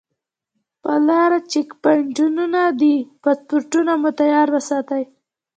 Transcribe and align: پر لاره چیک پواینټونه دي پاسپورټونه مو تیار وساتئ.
پر 0.83 0.99
لاره 1.07 1.39
چیک 1.51 1.69
پواینټونه 1.81 2.61
دي 2.79 2.95
پاسپورټونه 3.23 3.91
مو 4.01 4.09
تیار 4.19 4.47
وساتئ. 4.55 5.03